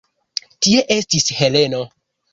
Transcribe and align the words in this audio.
Tie 0.67 0.81
estis 0.95 1.29
Heleno. 1.41 1.87